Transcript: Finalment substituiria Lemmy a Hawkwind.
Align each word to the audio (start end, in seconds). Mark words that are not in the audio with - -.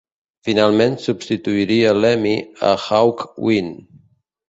Finalment 0.47 0.95
substituiria 1.03 1.93
Lemmy 2.01 2.35
a 2.59 2.75
Hawkwind. 2.89 3.83